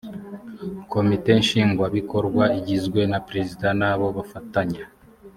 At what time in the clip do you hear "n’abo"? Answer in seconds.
3.79-4.07